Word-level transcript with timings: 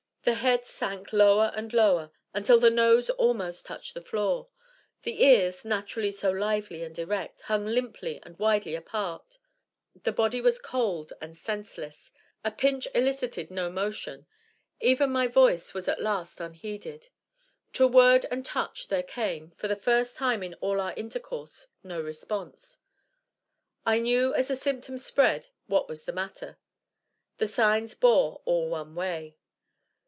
The 0.23 0.35
head 0.35 0.67
sank 0.67 1.13
lower 1.13 1.51
and 1.55 1.73
lower, 1.73 2.11
until 2.31 2.59
the 2.59 2.69
nose 2.69 3.09
almost 3.09 3.65
touched 3.65 3.95
the 3.95 4.03
floor. 4.03 4.49
The 5.01 5.23
ears, 5.23 5.65
naturally 5.65 6.11
so 6.11 6.29
lively 6.29 6.83
and 6.83 6.97
erect, 6.99 7.41
hung 7.41 7.65
limp 7.65 7.97
and 8.03 8.37
widely 8.37 8.75
apart. 8.75 9.39
The 10.03 10.11
body 10.11 10.39
was 10.39 10.59
cold 10.59 11.11
and 11.21 11.35
senseless. 11.35 12.11
A 12.45 12.51
pinch 12.51 12.87
elicited 12.93 13.49
no 13.49 13.71
motion. 13.71 14.27
Even 14.79 15.11
my 15.11 15.25
voice 15.25 15.73
was 15.73 15.87
at 15.87 15.99
last 16.03 16.39
unheeded. 16.39 17.09
To 17.73 17.87
word 17.87 18.27
and 18.29 18.45
touch 18.45 18.89
there 18.89 19.01
came, 19.01 19.49
for 19.49 19.67
the 19.67 19.75
first 19.75 20.15
time 20.17 20.43
in 20.43 20.53
all 20.61 20.79
our 20.79 20.93
intercourse, 20.93 21.65
no 21.83 21.99
response. 21.99 22.77
I 23.87 23.97
knew 23.97 24.35
as 24.35 24.49
the 24.49 24.55
symptoms 24.55 25.03
spread 25.03 25.47
what 25.65 25.89
was 25.89 26.03
the 26.03 26.13
matter. 26.13 26.59
The 27.39 27.47
signs 27.47 27.95
bore 27.95 28.41
all 28.45 28.69
one 28.69 28.93
way. 28.93 29.37